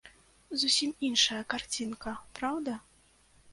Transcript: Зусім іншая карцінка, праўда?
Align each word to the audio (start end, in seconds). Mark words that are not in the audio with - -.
Зусім 0.61 0.93
іншая 1.09 1.43
карцінка, 1.55 2.17
праўда? 2.41 2.73